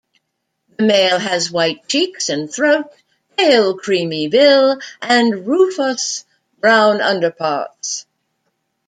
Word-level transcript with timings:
The 0.77 0.83
male 0.83 1.19
has 1.19 1.51
white 1.51 1.87
cheeks 1.87 2.29
and 2.29 2.51
throat, 2.51 2.87
pale 3.37 3.77
creamy 3.77 4.29
bill, 4.29 4.79
and 4.99 5.45
rufous-brown 5.45 7.01
underparts. 7.01 8.07